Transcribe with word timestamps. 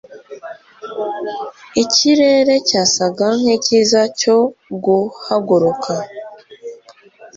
ikirere 1.83 2.55
cyasaga 2.67 3.27
nkicyiza 3.39 4.01
cyo 4.19 4.37
guhaguruka 4.85 5.93